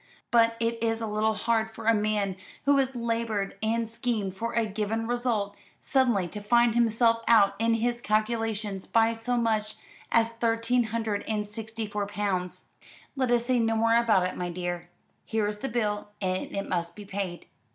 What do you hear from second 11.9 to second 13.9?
pounds. Let us say no